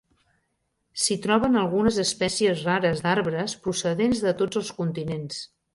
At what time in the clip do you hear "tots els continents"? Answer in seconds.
4.43-5.49